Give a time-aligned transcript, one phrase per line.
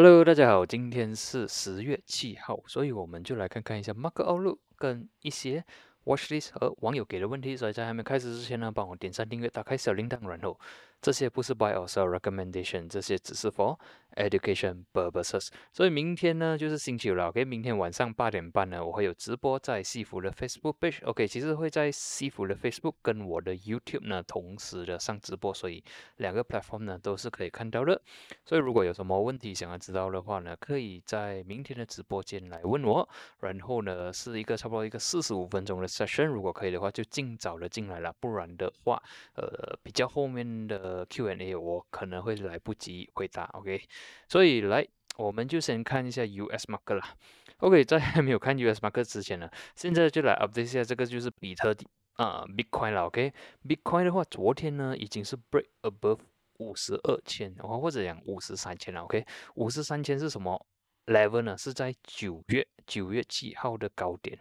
[0.00, 5.64] Hello，大家好，今天是十月七号，所以我们就来看看一下 Mark Outlook 跟一些
[6.04, 7.56] Watchlist 和网友给的问题。
[7.56, 10.56] 所以在还没开始之前呢，帮我点赞、订阅、打开小铃铛，然后
[11.00, 13.78] 这些不是 Buy or Sell Recommendation，这些只是 For
[14.16, 15.48] Education purposes。
[15.72, 25.84] 所以明天呢就是星期五了，OK，明天晚上八点半呢我会有直播在西服的 Facebook page，OK，其实会在西服的 Facebook 跟我的 YouTube 呢同时的上直播，所以
[26.16, 28.00] 两个 platform 呢都是可以看到的。
[28.44, 33.08] 所以如果有什么问题想要知道的话呢，可以在明天的直播间来问我。
[33.40, 39.00] 然后呢是一个差不多一个四十五分钟的 session，如果可以的话就尽早的进来了，不然的话，
[39.34, 43.82] 呃，比较后面的呃 Q&A 我可能会来不及回答，OK。
[44.26, 47.14] 所以来，我们就先看一下 US market 啦。
[47.58, 53.06] OK，在还没有看 US market 之前呢，现在就来 update 一下这个就是比特币啊，Bitcoin 了。
[53.06, 56.20] OK，Bitcoin 的话，昨天呢已经是 break above
[56.58, 59.02] 五十二千，或或者讲五十三千了。
[59.02, 59.26] OK，
[59.56, 60.66] 五十三千是什么
[61.06, 61.58] level 呢？
[61.58, 64.38] 是在九月九月七号的高点。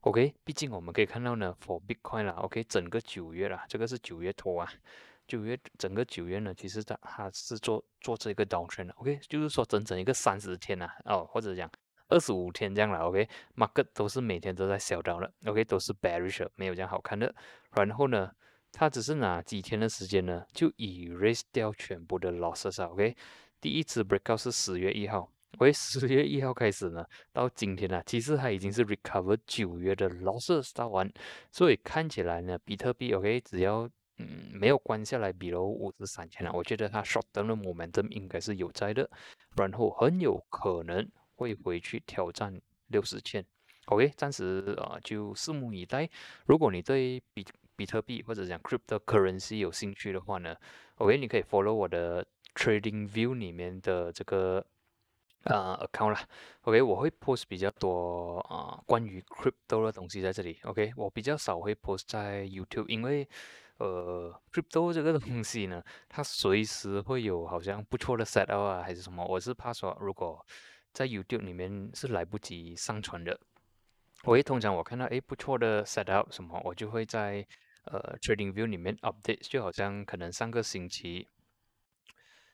[0.00, 4.72] OK，毕竟我们可以看到呢，for Bitcoin 啦，OK，整个九月啦，这个是九月头啊。
[5.26, 11.70] 九月整个九月呢，其实它它是做做这个 downtrend 的，OK，就是说整整一个三十天呐，哦，或者讲
[12.08, 17.34] 二十五天这样了，OK，market 都是每天都在小涨的，OK，都是 bearish，没有这样好看的。
[17.72, 18.30] 然后呢，
[18.70, 23.16] 它只是拿几天的时间呢，就 erase 掉全部的 losses 啊，OK，
[23.60, 31.12] 第一次 breakout 是十月一号，OK，十月一号开始呢，到今天呢，其实它已经是 recover 九月的 losses 到完，
[31.50, 39.08] 所以看起来呢，比特币 OK，只要嗯，没有关下来，比如五十三千了，我觉得它 short 的 momentum 应该是有在的，
[39.56, 43.44] 然后很有可能会回去挑战六十千。
[43.86, 46.08] OK，暂时啊就拭目以待。
[46.46, 50.56] 如果你对比比特币或者讲 cryptocurrency 有兴趣的话呢
[50.96, 54.64] ，OK，你可以 follow 我的 Trading View 里面的这个
[55.44, 56.28] 啊 account 啦。
[56.62, 60.58] OK，我会 post 比较多啊关于 crypto 的东西在这里。
[60.64, 63.28] OK，我比较少会 post 在 YouTube，因为
[63.78, 69.24] 呃，crypto 这个东西呢，它随时会有好像不错的 set up 啊，还是什么？
[69.26, 70.44] 我是怕说，如果
[70.92, 73.38] 在 YouTube 里面是来不及上传的，
[74.24, 77.46] 我会通常我看到诶不错的 set up 什么，我就会在
[77.84, 81.28] 呃 Trading View 里面 update，就好像可能上个星期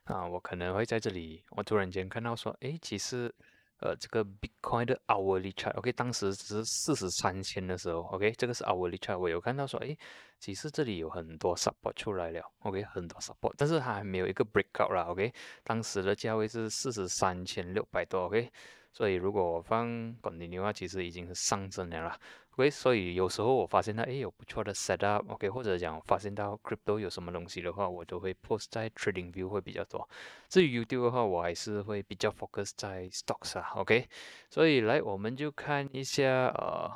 [0.05, 3.35] 啊，我可能会在这里，我突然间看到说，诶，其实。
[3.83, 9.97] 呃，这个 Bitcoin 的 hourly chart，OK，当时只是四十三千的时候，OK，这个是 hourly chart，我有看到说，哎，
[10.39, 15.33] 其实这里有很多 support 出来了，OK，很多 support，但是它还没有一个 breakout 啦，OK，
[15.65, 18.51] 当时的价位是四十三千六百多，OK。
[18.95, 22.21] 所以如果我放管理的话，其实已经是上升了啦。
[22.55, 30.09] OK，所以有时候我发现到，哎，有不错的 setup，OK，或者讲发现到 crypto 有什么东西的话，我都会 post 在 Trading View 会比较多。
[30.49, 34.07] 至于 YouTube 的话，我还是会比较 focus 在 stocks 啊，OK。
[34.51, 36.91] 所以来，我们就看一下呃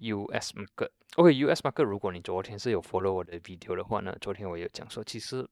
[0.00, 0.90] US market。
[1.16, 5.48] OK，US market，如果你昨天是有 follow 我的 video 的话呢，昨天我有讲说，其实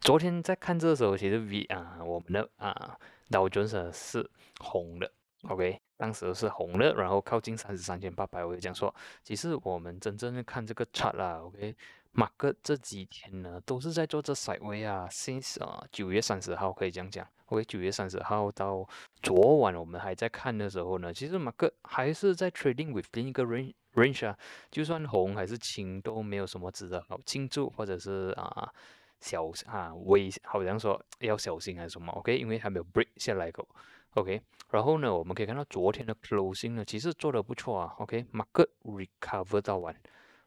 [0.00, 2.98] 昨天在看这个时候，其实 V 啊，我们的啊。
[3.28, 5.12] 道琼斯是红的
[5.48, 11.74] ，OK，当时是红的，然后靠近三十三千八百，我就讲说，其实我们真正的看这个 chart 啦，OK，
[12.12, 18.86] 马克这几天呢都是在做这 side way 啊，since 啊九月三十号可以讲讲，OK，九月三十号到
[19.22, 24.38] 昨晚我们还在看的时候呢，其实马克还是在 trading with 另一个 range range 啊，
[24.70, 28.72] 就算红还是青都没有什么值得好庆祝或者是啊。
[29.20, 33.66] 小啊，危好像说要小心还是什么？OK，因为还没有 break 下来过。
[34.14, 34.40] OK，
[34.70, 37.94] 然后呢，我们可以看到昨天的 closing 呢，其实做的不错啊。
[37.98, 39.94] OK，market recover 到完。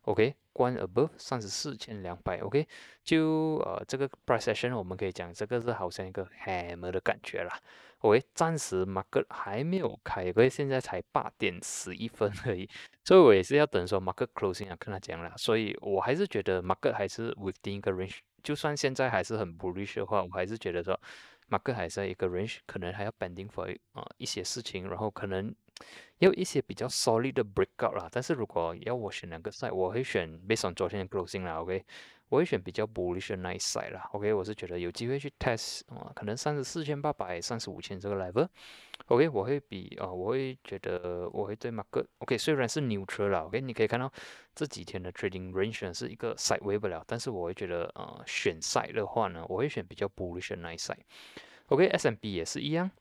[0.04, 2.40] OK，关 above 三十四千两百。
[2.40, 2.68] OK，
[3.04, 7.60] 就呃这个 price session 我们可以讲这个是好像一个 hammer 的感觉啦。
[8.00, 12.68] OK，暂时 market 还没有开，因为现在才八点十一分而已，
[13.04, 15.32] 所以我也是要等说 market closing 啊，看他讲了。
[15.38, 18.20] 所以我还是觉得 market 还是 within 一个 range。
[18.44, 21.00] 就算现在还是很 bullish 的话，我还是觉得说，
[21.48, 25.54] 马克还是一个 range，可能还要 bending for 啊一些事情，然后可能
[26.20, 28.08] 有一些比较 solid 的 break out 啦。
[28.12, 31.84] 但是如果要我选两个 side，我会选 based on 昨天的 closing 啦，OK。
[32.30, 44.12] 我会选比较 bullish 的那一 side 啦，OK，我是觉得有机会去 test 啊，可能三十四千八百、三十五千这个 level，OK，我会比啊，我会觉得我会对 market，OK，虽然是 neutral 啦，OK，你可以看到
[44.54, 52.92] 这几天的 trading range 是一个 side way 不了，但是我会觉得呃，选 side 的话呢，我会选比较 bullish 的那一 side，OK，S M B 也是一样。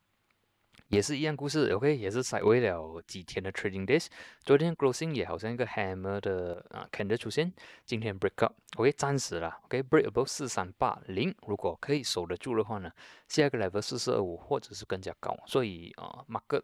[0.88, 4.06] 也是一样故事，OK，也是塞为了几天的 trading days。
[4.42, 7.52] 昨天 closing 也好像一个 hammer 的啊看得出现，
[7.84, 12.90] 今天 break up，OK，暂时啦，OK，break above 四三八零，如果可以守得住的话呢，
[13.28, 16.62] 下一个 level 四四二五或者是更加高，所以啊，market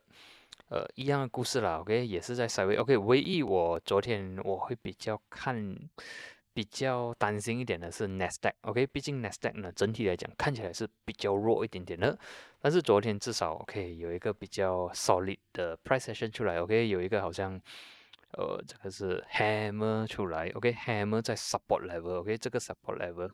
[0.69, 5.77] 呃一样的故事啦，OK，也是在塞位，OK，唯一我昨天我会比较看。
[6.55, 12.17] 比较担心一点的是 Nasdaq，OK，毕竟 Nasdaq 呢整体来讲看起来是比较弱一点点的，
[12.61, 17.61] 但是昨天至少 OK 有一个比较 solid 的 price action 出来，OK，有一个好像
[18.31, 23.31] 呃这个是 hammer 出来，OK，hammer 在 support level，OK，这个 support level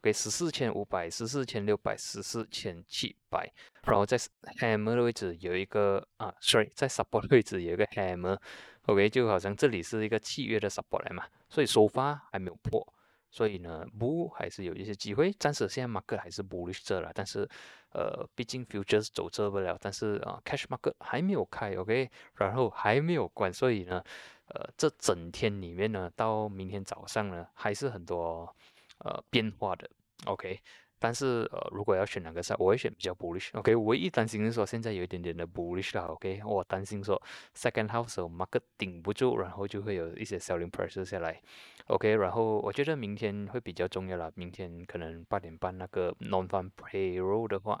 [0.00, 3.52] OK，十四千五百、十四千六百、十四千七百，
[3.82, 4.16] 然后在
[4.60, 8.38] hammer 的位置有一个啊，sorry，在 support 位置有一个 hammer。
[8.86, 12.94] OK，就好像这里是一个契约的 support 来嘛，所以首发还没有破，
[13.28, 15.32] 所以呢，bull 还是有一些机会。
[15.32, 17.46] 暂时现在 market 还是 bullish 这了，但是
[17.90, 24.02] 呃，毕竟 futures 走这不了，但是啊，cash market 还没有开，OK，然后还没有关，所以呢，
[24.46, 28.54] 呃，这整天里面呢，到明天早上呢，还是很多
[29.00, 29.88] 呃变化的
[30.26, 30.60] ，OK。
[31.00, 33.50] 但是呃，如果要选两个赛，我会选比较 bullish。
[33.56, 36.06] OK，唯一担心是说现在有一点点的 bullish 了。
[36.06, 37.22] OK，我担心说
[37.56, 41.40] second half 时候 market 顶不住，然后就会有一些 selling pressure 下来。
[41.86, 44.28] OK，然后我觉得明天会比较重要了。
[44.34, 47.80] 明天可能八点半那个 non-farm payroll 的话，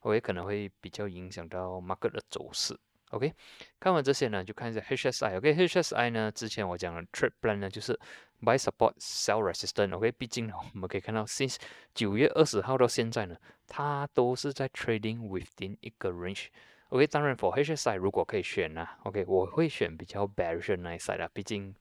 [0.00, 2.76] 我也可能会比较影响到 market 的走势。
[3.10, 3.32] OK，
[3.78, 5.36] 看完这些呢，就看一下 HSI。
[5.36, 7.96] OK，HSI 呢，之前我讲的 trade plan 呢，就是
[8.42, 9.94] buy support sell resistance。
[9.96, 11.56] OK，毕竟我们可以看到，since
[11.94, 13.36] 九月二十号到现在呢，
[13.66, 16.46] 它都是在 trading within 一个 range。
[16.90, 21.74] OK，当然 for HSI 如果可以选呢，OK，我会选比较 bearish 那一 side 啊，毕竟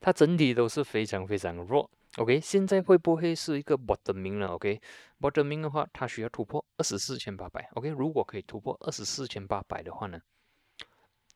[0.00, 1.90] 它整体都是非常非常弱。
[2.16, 7.68] OK，现在会不会是一个 bottoming 了？OK，bottoming 的话，它需要突破二十四千八百。
[7.74, 10.20] OK，如果可以突破二十四千八百的话呢，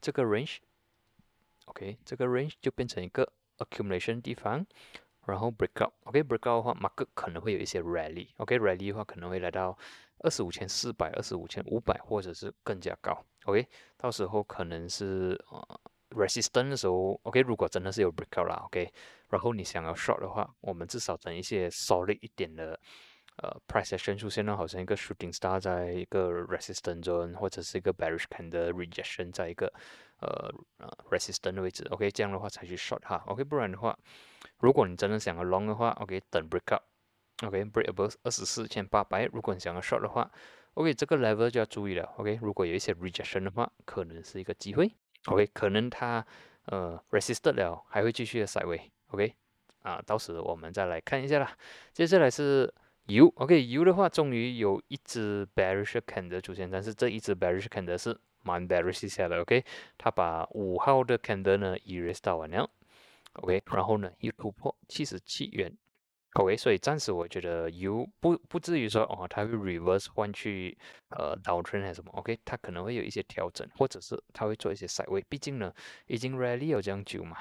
[0.00, 4.64] 这个 range，OK，这个 range 就变成一个 accumulation 地方，
[5.26, 8.28] 然后 breakout，OK，breakout 的话，market 可能会有一些 rally。
[8.36, 9.76] OK，rally 的话可能会来到
[10.18, 13.24] 二十五千四百、二十五千五百，或者是更加高。
[13.44, 13.66] OK，
[13.96, 15.80] 到时候可能是呃。
[16.10, 18.88] resistance 的时候，OK，如果真的是有 breakout 啦，OK，
[19.30, 22.78] 然后你想要 short 的话，我们至少等一些 solid 一点的
[23.38, 29.72] 呃 price action 出现呢，好像一个 shooting star 在一个 resistance zone，或者是一个 bearish candle rejection 在一个
[30.24, 33.96] 呃呃 resistance 的位置，OK，这样的话才去 short 哈，OK，不然的话，
[34.58, 40.30] 如果你真的想要 long 的话，OK，等 breakout，OK，break above 二十四千八百，如果你想要 short 的话
[40.74, 44.90] ，OK，这个 level 就要注意了，OK，如果有一些 rejection 的话，可能是一个机会。
[45.26, 46.24] OK，可能它
[46.66, 48.90] 呃 resisted 了，还会继续的 side way。
[49.08, 49.34] OK，
[49.82, 51.56] 啊，到时我们再来看一下啦。
[51.92, 52.72] 接下来是
[53.06, 59.41] 油，OK，油的话终于有一只 bearish candle 出现，但是这一只 bearish candle 是蛮 bearish 下的。
[59.41, 59.64] OK，
[59.99, 62.70] 它把五号的 candle 呢 erase 到完了。
[63.35, 65.76] OK，然后呢又突破七十七元。
[66.35, 70.76] OK，所以暂时我觉得油不不至于说哦，它会 reverse 换去
[71.11, 75.25] 呃 downtrend 还是什么？OK，它可能会有一些调整，或者是它会做一些 side 位。
[75.29, 75.73] 毕竟呢，
[76.06, 77.38] 已经 rally 有这样久嘛。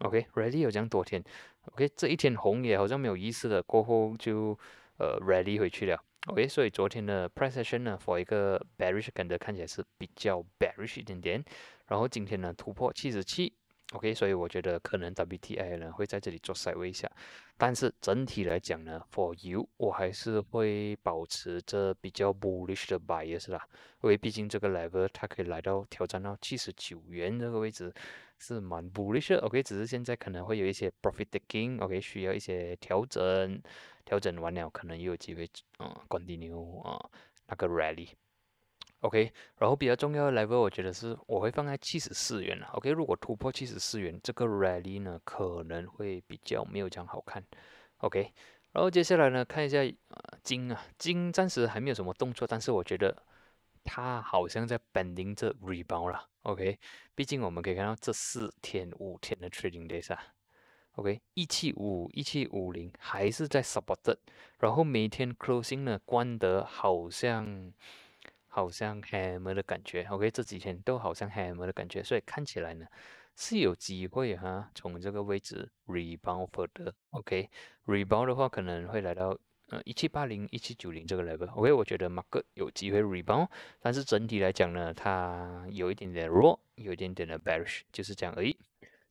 [0.00, 1.22] OK，rally 有这样多天。
[1.66, 4.58] OK，这一天红也好像没有意思了，过后就
[4.98, 6.02] 呃 rally 回去了。
[6.28, 11.44] OK，所以昨天的 price action 呢，for 一个 bearish 感觉看起来是比较 bearish 一点点。
[11.88, 13.52] 然后今天呢突破七十七。
[13.94, 17.10] OK，所以我觉得可能 WTI 呢会在这里做 side 一下，
[17.58, 23.68] 但是整体来讲呢，For you，我还是会保持着比较 bullish 的 bias 啦，
[24.02, 27.92] 因为毕竟这个 level 它可以来到挑战到七十九元这个位置
[28.38, 29.40] 是蛮 bullish 的。
[29.40, 33.60] OK，只是现在可能会有一些 profit taking，OK，需要一些调整，
[34.04, 37.10] 调整完了可能又有机会嗯 continue 啊
[37.46, 38.08] 那个 rally。
[39.00, 42.68] OK，然后比较重要的 level，我觉得是我会放在七十四元了。
[42.74, 47.44] OK，如果突破七十四元，这个 rally 呢可能会比较没有这样好看。
[47.96, 48.32] OK，
[48.70, 53.24] 然后接下来呢，看一下呃金啊，金暂时还没有什么动作，但是我觉得
[53.82, 56.28] 它好像在 bending 这 rebound 了。
[56.42, 56.78] OK，
[57.16, 60.22] 毕竟我们可以看到这四天五天的 trading days 啊。
[60.96, 64.16] OK，一七五一七五零还是在 support，
[64.58, 67.72] 然后每天 closing 呢关得好像。
[68.54, 72.86] 好像 hammer 的感觉，OK，这几天都好像 hammer 的感觉，所以看起来呢
[73.34, 79.34] 是有机会哈，从这个位置 rebound 的，OK，rebound 的话可能会来到
[79.70, 83.48] 呃一七八零、一七九零这个 level，OK，我觉得 market 有机会 rebound，
[83.80, 88.54] 但是整体来讲呢，它有一点点弱，有一点点的 bearish，就是这样而已。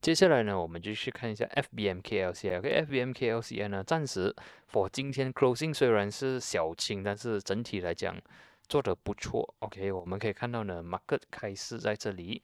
[0.01, 4.35] 接下来呢，我们就去看一下 FBMKLCI，OK，FBMKLCI 呢暂时
[4.71, 8.19] for 今天 closing 虽然是小清，但是整体来讲。
[8.69, 12.41] 做得不错，OK，我们可以看到呢，market 开始在这里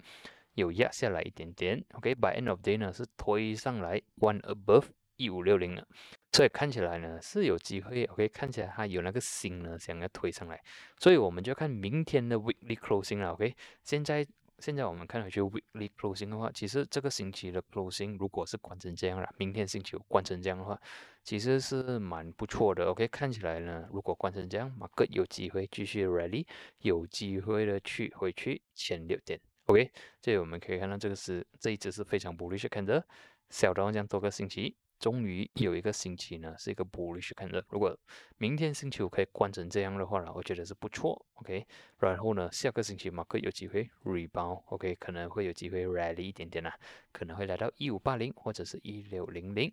[0.55, 4.83] 有压下来一点点，OK，by end of day 呢是推上来 one above
[5.15, 5.87] 一五六零了，
[6.33, 10.61] 所以看起来呢是有机会，OK，看起来它有那个心呢想要推上来，
[10.97, 14.27] 所以我们就看明天的 weekly closing 了，OK，现在。
[14.59, 20.79] 现在我们看回去 weekly closing 的话，其实这个星期的 closing 如果是关成这样了，明天星期五关成这样的话，
[21.23, 22.85] 其实是蛮不错的。
[22.85, 26.45] OK，看起来呢，如果关成这样，马克有机会继续 rally，
[26.79, 29.39] 有机会的去回去前六点。
[29.65, 33.05] OK，这里我们可以看到这个是这一只是非常 bullish 看着，
[33.49, 34.75] 小到这样多个星期。
[34.99, 37.63] 终于有一个星期呢，是一个 bullish 看的。
[37.69, 37.95] 如果
[38.37, 41.23] 明天星期五可以关成这样的话呢，我觉得是不错。
[41.35, 41.65] OK，
[41.99, 44.63] 然后呢，下个星期马克有机会 rebound。
[44.67, 46.75] OK，可能会有机会 rally 一点点啦，
[47.11, 49.71] 可能会来到一五八零或者是一六零零。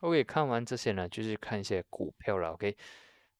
[0.00, 2.50] OK，看完这些呢，就是看一些股票了。
[2.52, 2.76] OK，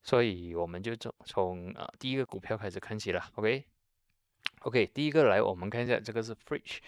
[0.03, 3.23] 所以我们就从从啊第一个股票开始看起了。
[3.35, 6.79] OK，OK，第一个来我们看一下，这个是 Fridge。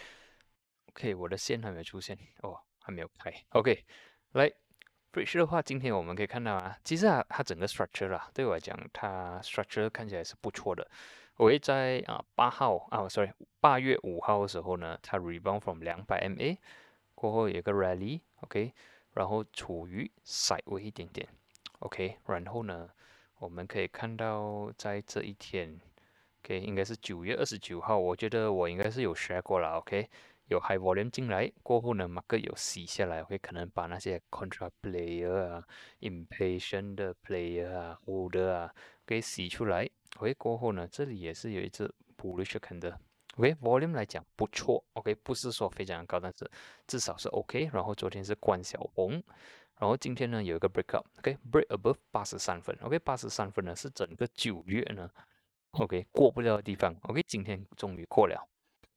[0.87, 3.31] OK，我的线还没有出现哦，还没有开。
[3.51, 3.85] OK。
[4.33, 4.51] 来
[5.13, 10.91] ，bridge 的话，今天我们可以看到啊，其实啊，它整个 structure 啦，对我来讲，它 structure 看起来是不错的。
[11.37, 16.57] 我会在啊八号啊，sorry，八月五号的时候呢，它 rebound from 两百 MA
[17.15, 18.73] 过后有个 rally，OK，
[19.13, 21.29] 然后处于 side 位一点点
[21.81, 22.89] ，OK，然后呢，
[23.39, 25.79] 我们可以看到在这一天
[26.43, 30.09] ，OK，应该是九月二十九号，我觉得我应该是有 share 过了，OK。
[30.47, 35.65] 有 high volume 进来过后呢马克有洗下来，会可能把那些 contra player 啊、
[36.01, 38.75] impatient 的 player 啊、holder 啊
[39.07, 39.89] 给洗出来。
[40.17, 42.99] OK 过后呢，这里也是有一只 bullish 看的。
[43.39, 44.85] OK，volume 来讲不错。
[44.93, 46.51] OK，不是说非常高，但是
[46.87, 47.71] 至少是 OK。
[47.73, 49.13] 然后昨天是关小红，
[49.79, 51.07] 然后今天呢有一个 break up。
[51.17, 52.77] OK，break above 八十三分。
[52.83, 55.11] OK，八十三分呢是整个九月呢
[55.71, 56.95] OK 过不了的地方。
[57.05, 58.52] OK，今天终于过了。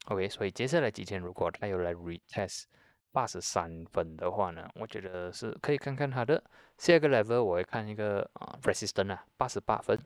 [0.05, 2.65] OK，所以接下来几天如果他又来 retest
[3.11, 6.43] 八十三分的话呢，我觉得是可以看看他的
[6.77, 9.97] 下一个 level，我会看一个啊 resistance 啊八十八分，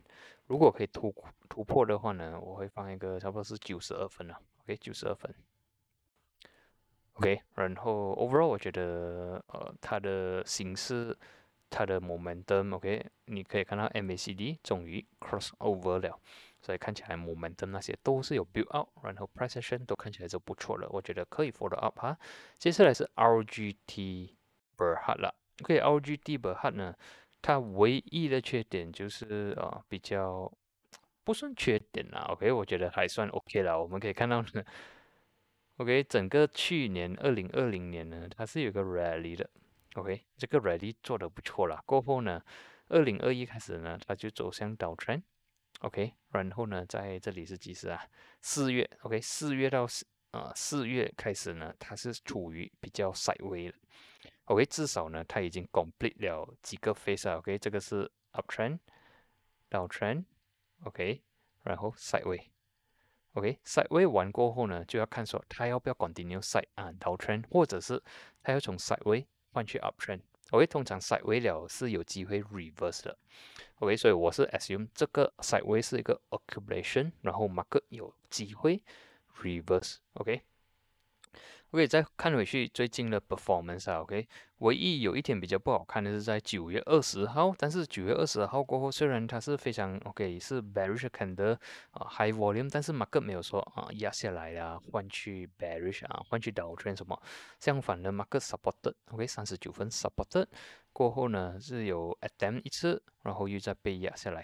[0.48, 1.14] 如果可以突
[1.50, 4.40] 突破的话呢，我会放一个差不多是九十二分啊。
[4.64, 5.34] OK，九十二分。
[7.14, 11.18] OK，然后 overall 我觉得呃它的形式，
[11.70, 16.20] 它的 momentum，OK，你可以看到 MACD 终于 cross over 了。
[16.62, 22.18] 所以看起来 momentum 那些都是有 build up，然后 price action 都看起来就不错了，我觉得可以 follow up 哈。
[22.58, 24.36] 接下来是 RGT
[24.76, 26.94] Berhad 了，OK，RGT Berhad 呢，
[27.42, 30.52] 它唯一的缺点就是啊比较
[31.24, 33.82] 不算缺点啦，OK，我觉得还算 OK 了。
[33.82, 34.66] 我们可以看到呢
[35.78, 39.50] ，OK，整个去年二零二零年呢，它是有个 rally 的
[39.96, 41.82] ，OK，这个 Ready 做的不错了。
[41.86, 42.44] 过后呢，
[42.88, 45.24] 二零二一开始呢，它就走向倒 trend。
[45.82, 48.06] OK，然后呢，在这里是几时啊？
[48.42, 53.76] 四月，OK，四月到四啊，四月开始呢，它是处于比较 side way 了。
[54.46, 57.38] OK，至少呢，它已经 complete 了几个 phase 啊。
[57.38, 61.22] OK，这个是 up trend，down trend，OK，
[61.64, 68.04] 然后 side way，OK，side way 完过后呢，就要看说它要不要 continue side 啊 down trend，或者是
[68.44, 70.22] 它要从 side way 换去 up trend。
[70.52, 73.18] OK，通常 side way 了是有机会 reverse 的。
[73.76, 78.84] OK，所以我是 assume 这个 sideways 是一个 accumulation，然后 market 有机会
[79.42, 79.98] reverse。
[80.14, 80.42] OK。
[81.72, 91.60] OK，再看回去最近的 performance 啊，OK，唯一有一天比较不好看的是在九月二十号，但是九月二十号过后，虽然它是非常 OK，是 bearish 看的
[91.92, 97.22] 啊 high volume，但是马克没有说啊压下来啦，换去 bearish 啊，换去 dow trend 什么，
[97.60, 100.48] 相反的马克 supported，OK，三十九分 supported
[100.92, 104.44] 过后呢是有 attempt 一次，然后又再被压下来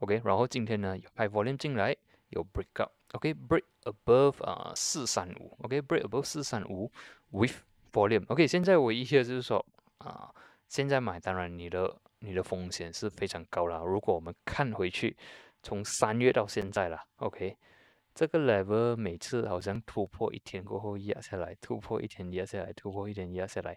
[0.00, 1.96] ，OK，然后今天呢有 high volume 进来。
[2.32, 6.90] 有 break up OK, break above 啊四三五，OK，break above 四三五
[7.30, 7.54] with
[7.92, 9.64] volume，OK，现在唯一的就是说
[9.98, 10.32] 啊，
[10.68, 13.84] 现在买当然你的你的风险是非常高了。
[13.84, 15.16] 如果我们看回去，
[15.62, 17.56] 从三月到现在了，OK，
[18.14, 23.76] 这个 level 每次好像突破一天过后压下来，突破一天压下来，突破一天压下来。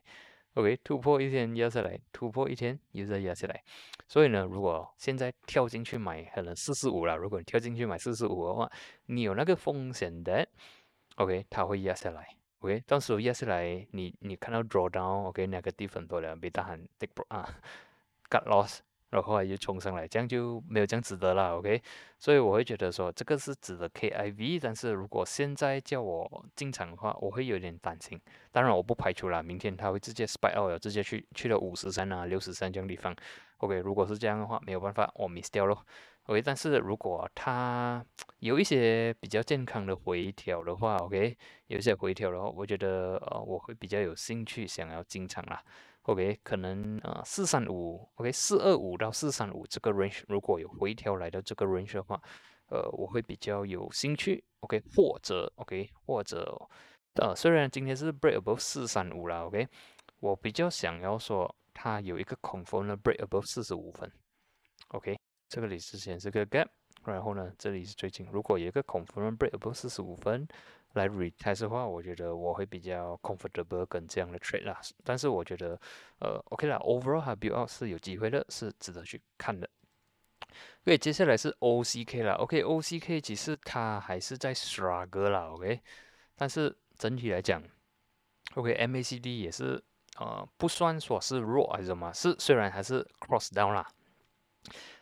[0.55, 3.63] OK，突破一天压下来，突破一天又再压下来。
[4.07, 7.17] 所以呢，如果现在跳进去买，可能四十五了。
[7.17, 8.71] 如果你跳进去买四十五的话，
[9.07, 10.47] 你有那个风险的。
[11.15, 12.27] OK，它会压下来。
[12.59, 17.49] OK，到时候压下来，你你看到 drawdown，OK，那个地方多了，别大喊 take pro 啊，
[18.29, 18.79] cut loss。
[19.13, 21.79] 然后后来又冲上来，这样就没有这样子的啦，OK？
[22.17, 28.19] 所以我会觉得说这个是指的 KIV，但是如果现在叫我进场的话，我会有点担心。
[28.51, 33.15] 当然我不排除啦，明天他会直接 spike out，直接去去了五十三啊、六十三这样地方。
[33.57, 33.75] OK？
[33.77, 35.85] 如果是这样的话，没有办法，我 miss 掉咯。
[36.23, 38.03] OK，但是如果它
[38.39, 45.61] 有一些比较健康的回调的话，OK，有一些回调的话，我觉得呃我会比较有兴趣想要进场啦。
[46.03, 52.21] OK，可能呃四三五，OK，四二五到四三五这个 range 如果有回调来到这个 range 的话，
[52.67, 54.43] 呃我会比较有兴趣。
[54.59, 56.69] OK，或者 OK，或者
[57.15, 59.67] 呃虽然今天是 break above 四三五啦，OK，
[60.19, 64.11] 我比较想要说它有一个 confirm break above 四十五分
[64.89, 65.17] ，OK。
[65.49, 66.67] 这个里之前是个 gap，
[67.05, 70.47] 然后呢，这里是最近，如果有一个 confirm break above 四十五分
[70.93, 74.79] 来 retest 的话，我觉得我会比较 comfortable 跟这样的 trade 啦。
[75.03, 75.79] 但是我觉得，
[76.19, 79.69] 呃，OK 啦，overall 还 build out 是有机会的，是值得去看的。
[80.85, 85.79] OK，接下来是 OCK 啦，OK，OCK 其实它还是在 struggle 啦，OK，
[86.35, 87.63] 但是整体来讲
[88.55, 89.83] ，OK，MACD 也是
[90.19, 93.87] 呃不算说是弱还是什么，是虽然还是 cross down 啦。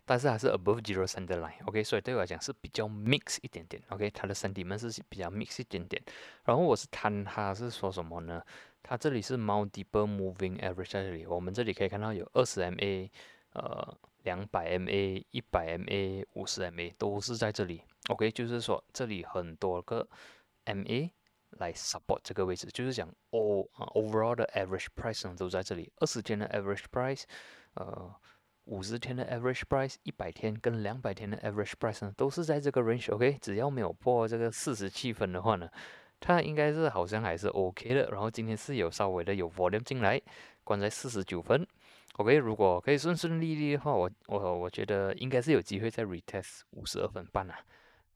[0.04, 6.02] 但是还是 above zero center line，OK，所以对我来讲是比较 mix 一点点，OK，它的 sentiment 是比较 mix 一点点。
[6.44, 8.44] 然后我是看它是说什么呢？
[8.84, 13.10] 它这里是 multiple moving average 在这里，我们这里可以看到有二十 MA，
[13.54, 20.08] 呃，两百 MA，一百 MA，五十 MA 都是在这里，OK，就是说这里很多个
[20.66, 21.12] MA
[21.52, 27.24] 来 support 这个位置，就是讲 all overall 的 average price 呢都在这里，二十天的 average price，
[27.76, 28.14] 呃。
[28.66, 35.70] 五十天的 average price，一百天跟两百天的 average price 呢，都是在这个 range，OK，只要没有破这个四十七分的话呢，
[36.20, 38.10] 它应该是好像还是 OK 的。
[38.12, 40.22] 然后今天是有稍微的有 volume 进来，
[40.64, 41.66] 关在四十九分
[42.18, 47.60] ，OK，如果可以顺顺利利的话，我我我觉得应该是有机会再 retest 五十二分半啊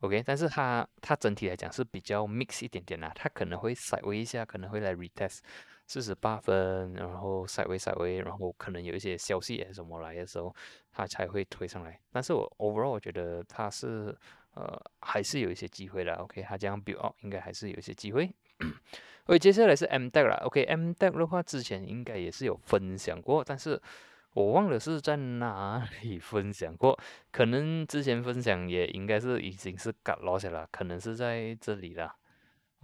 [0.01, 5.39] ，OK，但是它它整体来讲是比较 mix 一点点啦，它可能会稍微一下，可能会来 retest。
[5.87, 10.53] 四十八分，然后赛位赛位，然后可能有一些消息还是什么来的时候，
[10.91, 11.99] 它才会推上来。
[12.11, 14.15] 但是我 overall 我觉得它是
[14.55, 16.13] 呃还是有一些机会的。
[16.15, 18.33] OK，它这样 build up 应该还是有一些机会。
[19.25, 20.35] OK，接下来是 M deck 了。
[20.45, 23.79] OK，M deck 的话之前应该也是有分享过，但是
[24.33, 26.97] 我忘了是在哪里 分享过。
[27.31, 32.15] 可能之前分享也应该是已经是 got lost 了，可能是在这里了。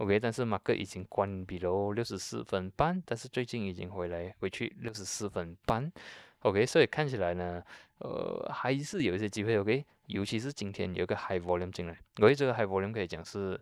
[0.02, 5.92] OK，但是马克已经关闭了六十四分半，但是最近已经回来回去六十四分半。
[6.40, 7.62] OK，所以看起来呢，
[7.98, 9.56] 呃，还是有一些机会。
[9.60, 13.60] OK，尤其是今天有个 High Volume 进来，OK，这个 High Volume 可以讲是，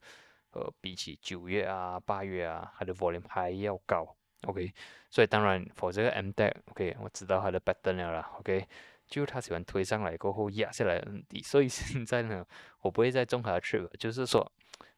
[0.53, 4.17] 呃，比起九月啊、八月啊，它的 Volume 还要高。
[4.45, 4.73] OK，
[5.11, 8.31] 所以当然，for 这个 M D，OK，我知道它的 pattern 了啦。
[8.39, 8.67] OK，
[9.07, 12.47] 就它喜欢推上来过后压下来很低，所以现在呢，
[12.81, 14.51] 我不会再中它去，就是说。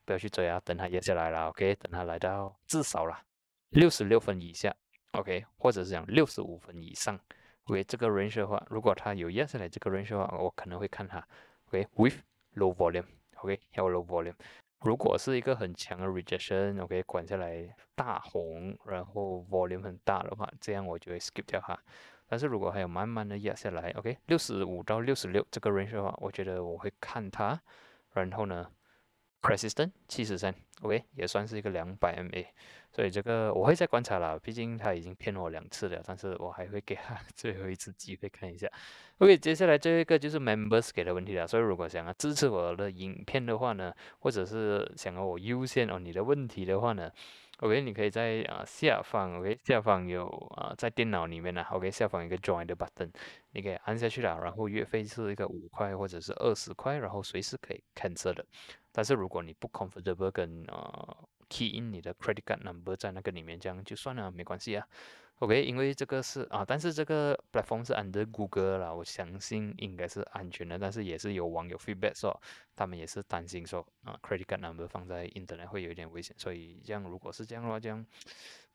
[0.04, 3.22] 不要去追啊，等它压下来了，OK，等它来到至少啦
[3.70, 4.74] 六十六分以下
[5.12, 7.18] ，OK，或者是讲六十五分以上
[7.64, 11.26] ，OK，这个 range 的话，如果它有压下来这个 range 的话，我可能会看它
[11.68, 12.16] ，OK，with
[12.56, 14.34] low volume，OK，要 low volume。
[14.80, 21.78] 如果是一个很强的 rejection，OK，管下来大红，然后 volume 很大的话，这样我就会 skip 掉它。
[22.26, 27.60] 但是如果还有慢慢的压下来，OK，六十五到六十六这个 range 的话，我觉得我会看它，
[28.12, 28.68] 然后呢
[29.42, 32.46] ？Persistent 七十三，OK，也算是一个两百 MA，
[32.92, 38.68] 所以这个我会再观察了，毕竟他已经骗了我两次了，但是我还会给他 最后一次机会看一下。
[39.18, 47.10] OK，接下来这一个就是 Members 给的问题了，所以如果想要支持我的影片的话呢，或者是想要我优先哦你的问题的话呢
[47.58, 53.10] ，OK，你可以在啊下方，OK，下方有啊在电脑里面呢，OK，下方一个 Join 的 button，
[53.50, 58.44] 你可以按下去了，然后月费是一个五块或者是二十块，然后随时可以看车的。
[58.92, 64.86] 但是如果你不 comfortable 跟呃 key in 你的 credit card number 在那个里面，这样就算了，没关系啊。
[65.38, 70.78] OK，因为这个是啊，但是这个 platform 是 under Google 啦，我相信应该是安全的。
[70.78, 72.40] 但是也是有网友 feedback 说，
[72.76, 78.06] 他们也是担心说啊 credit card number 放在 internet 会有一点危险，所以这样如果是这样的话，这样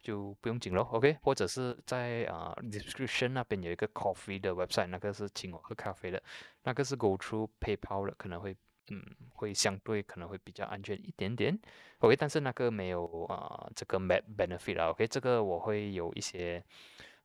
[0.01, 0.81] 就不用紧了。
[0.81, 6.21] OK，或者是在啊 description 那边有一个 coffee 的 website，那个是请我喝咖啡的，
[6.63, 8.57] 那个是 go through PayPal 的，可能会。
[8.89, 11.59] 嗯，会相对可能会比较安全一点点
[11.99, 16.63] ，OK，但是那个没有啊，这个 map benefit 啊，OK，这个我会有一些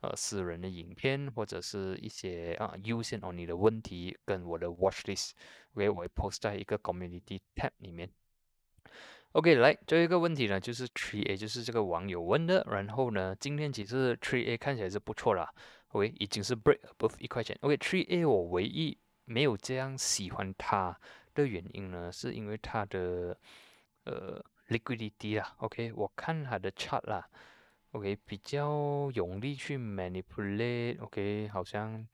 [0.01, 8.11] 呃私人的影片或者是一些啊优先哦你的问题跟我的 watch list，OK，我会 post 在一个 community tab 里面。
[9.33, 15.51] OK，来最后一个问题呢，就是 Tree A，就是这个网友问的，然后呢，今天其实 Tree A 看起来是不错啦
[15.89, 21.01] ，OK，已经是 break above 一块钱，OK，Tree A 我唯一没有这样喜欢它。
[21.35, 23.37] 的原因呢，是因为它的
[24.05, 27.29] 呃 liquidity 啦，OK，我看它的 chart 啦
[27.93, 32.07] ，OK，比较用力去 manipulate，OK，好像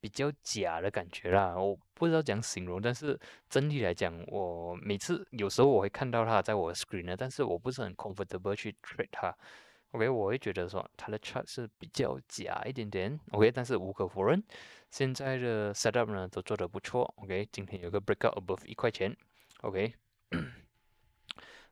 [0.00, 3.18] 比较假的感觉啦，我不知道怎样形容，但是
[3.48, 9.36] 整体来讲，我每次有时候我会看到它在我的 screen 呢，但是我不是很 comfortable 去 trade 它
[9.92, 14.42] ，OK，我会觉得说它的 chart 是比较假一点点，OK，但是无可否认，
[14.90, 19.16] 现在的 setup 呢都做得不错，OK，今天有个 breakout above 一块钱
[19.62, 19.94] ，OK。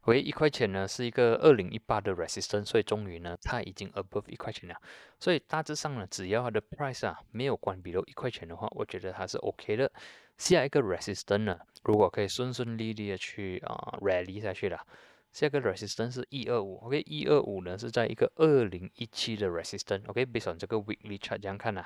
[0.07, 4.81] 为一块钱呢，是一个二零一八的 resistance，所以终于呢，它已经 above 一块钱了。
[5.18, 9.90] 所以大致上呢，只要它的 price 啊没有关闭到一块钱的话，我觉得它是 OK 的。
[10.38, 14.87] 下一个 resistance 呢，如果可以顺顺利利的去啊 rally 下去了，
[15.37, 21.85] 下个 resistance 是一二五，OK，一二五呢是在一个二零一七的 resistance，OK，based on 这个 weekly chart 这样看呐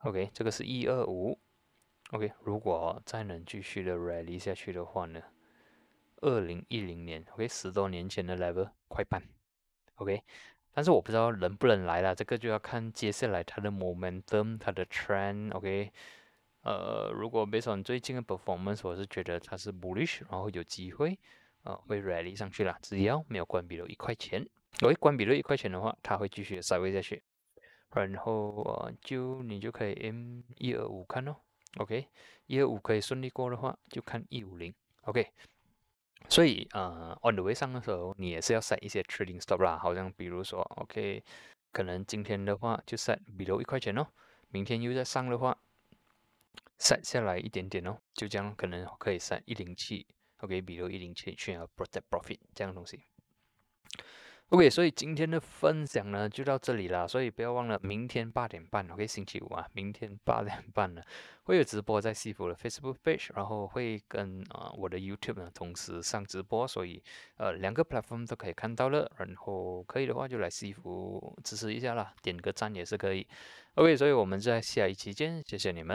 [0.00, 1.38] ，OK，这个是一二五
[2.10, 5.22] ，OK，如果再能继续的 rally 下去的话呢？
[6.16, 9.22] 二零一零年，OK，十多年前的 level 快半
[9.94, 10.22] ，OK，
[10.74, 15.90] 但是我不知道能不能来了，这个就要看接下来它的 momentum，它的 trend，OK，
[16.60, 21.18] 呃，如果 based on 最近的 performance，我是觉得它是 bullish，然后有机会，
[21.66, 24.48] 呃，会 rally 上去了，只要没有关闭了一块钱
[24.82, 27.22] ，OK，关闭了一块钱的话，它会继续稍微下去，
[27.90, 31.36] 然后呃，就你就可以 M 一二五看哦
[31.78, 32.08] ，OK，
[32.46, 35.32] 一二五可以顺利过的话，就看一五零，OK。
[36.28, 39.78] 所以，呃，on the way 上的时候，你也是要 set 一些 trading stop 啦。
[39.78, 41.22] 好像比如说，OK，
[41.70, 44.06] 可能今天的话就 set 比如一块钱哦，
[44.48, 45.56] 明天又在上的话
[46.80, 50.04] ，set 下来一点点哦，就这样可能可以 set 一零七
[50.38, 53.00] OK，比如一零七去啊 protect profit 这样东西。
[54.50, 61.02] OK，所以今天的分享呢就到这里啦，所以不要忘了明天八点半，OK，星期五啊，明天八点半呢
[61.42, 67.02] 会有直播在西服的 Facebook page，然后会跟啊我的 YouTube 呢同时上直播，所以
[67.38, 73.26] 呃两个 platform 都可以看到了，然后可以的话就来西服支持一下啦，点个赞也是可以。
[73.74, 75.94] OK，所以我们在下一期见，谢谢你们。